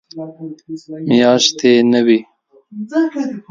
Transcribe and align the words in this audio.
میاشتې 1.09 1.71
نه 1.91 1.99
وي. 2.05 2.19